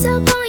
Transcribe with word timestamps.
So 0.00 0.39